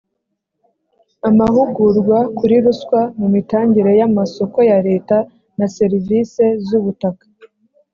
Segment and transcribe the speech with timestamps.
[1.29, 5.17] amahugurwa kuri ruswa mu mitangire y’ amasoko ya leta
[5.57, 7.25] na serivise z’ ubutaka